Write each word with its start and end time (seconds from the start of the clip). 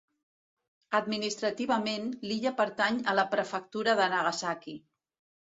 Administrativament, 0.99 2.07
l'illa 2.31 2.53
pertany 2.63 2.99
a 3.13 3.17
la 3.19 3.27
Prefectura 3.35 3.97
de 4.03 4.09
Nagasaki. 4.17 4.77